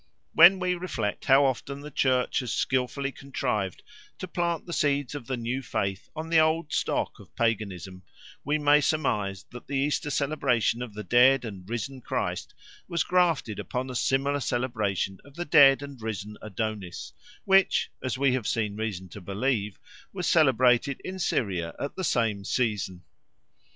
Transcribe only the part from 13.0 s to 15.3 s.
grafted upon a similar celebration